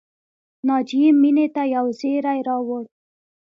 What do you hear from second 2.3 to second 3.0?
راوړ